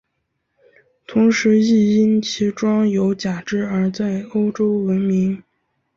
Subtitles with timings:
[1.05, 5.43] 同时亦因其装有假肢而在欧洲闻名。